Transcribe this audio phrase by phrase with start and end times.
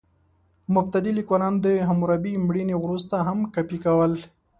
[0.75, 4.11] مبتدي لیکوالان د حموربي مړینې وروسته هم کاپي کول.